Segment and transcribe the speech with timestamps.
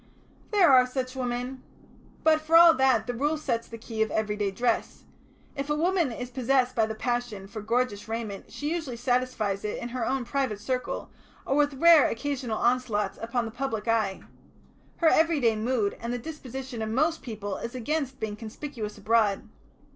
[0.49, 1.61] "There are such women.
[2.23, 5.03] But for all that the Rule sets the key of everyday dress.
[5.55, 9.77] If a woman is possessed by the passion for gorgeous raiment she usually satisfies it
[9.77, 11.11] in her own private circle,
[11.45, 14.23] or with rare occasional onslaughts upon the public eye.
[14.97, 19.47] Her everyday mood and the disposition of most people is against being conspicuous abroad.